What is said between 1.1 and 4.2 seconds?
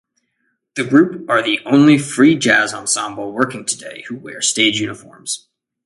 are the only free jazz ensemble working today who